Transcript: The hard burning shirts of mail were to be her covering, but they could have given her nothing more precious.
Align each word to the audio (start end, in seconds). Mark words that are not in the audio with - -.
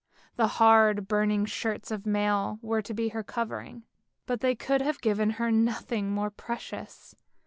The 0.35 0.47
hard 0.57 1.07
burning 1.07 1.45
shirts 1.45 1.91
of 1.91 2.07
mail 2.07 2.57
were 2.63 2.81
to 2.81 2.91
be 2.91 3.09
her 3.09 3.21
covering, 3.21 3.83
but 4.25 4.41
they 4.41 4.55
could 4.55 4.81
have 4.81 4.99
given 4.99 5.29
her 5.37 5.51
nothing 5.51 6.09
more 6.11 6.31
precious. 6.31 7.13